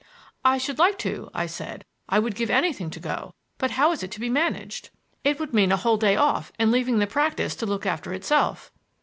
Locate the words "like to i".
0.79-1.45